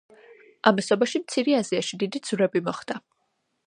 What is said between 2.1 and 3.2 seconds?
ძვრები მოხდა.